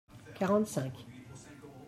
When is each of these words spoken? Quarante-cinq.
Quarante-cinq. 0.37 0.95